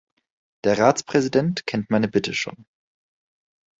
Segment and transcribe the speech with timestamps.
[0.63, 2.65] Der Ratspräsident kennt meine Bitte schon.